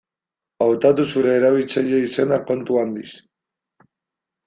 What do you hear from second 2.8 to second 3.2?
handiz.